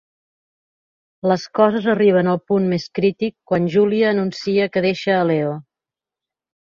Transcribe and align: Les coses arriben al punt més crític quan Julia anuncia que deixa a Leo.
Les 1.31 1.41
coses 1.59 1.89
arriben 1.91 2.31
al 2.31 2.39
punt 2.51 2.65
més 2.71 2.87
crític 2.99 3.35
quan 3.51 3.67
Julia 3.73 4.07
anuncia 4.13 4.67
que 4.77 4.83
deixa 4.87 5.19
a 5.19 5.29
Leo. 5.33 5.53